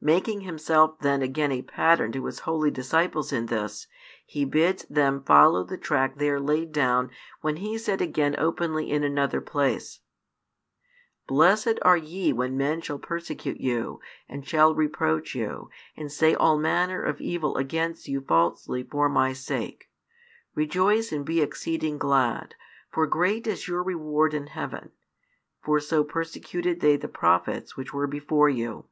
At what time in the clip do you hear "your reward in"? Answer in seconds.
23.66-24.46